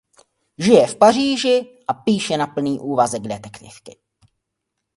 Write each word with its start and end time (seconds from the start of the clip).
Žije 0.57 0.87
v 0.87 0.95
Paříži 0.95 1.79
a 1.87 1.93
píše 1.93 2.37
na 2.37 2.47
plný 2.47 2.79
úvazek 2.79 3.21
detektivky. 3.21 3.95